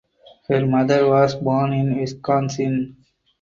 Her 0.47 0.65
mother 0.65 1.07
was 1.07 1.35
born 1.35 1.73
in 1.73 1.95
Wisconsin. 1.95 2.97